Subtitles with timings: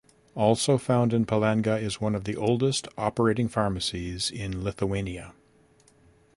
[0.33, 5.33] Also found in Palanga is one of the oldest operating pharmacies in Lithuania.